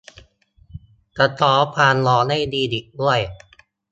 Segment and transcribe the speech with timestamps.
[1.17, 3.19] สะท้อนความร้อนได้ดีอีกด้วย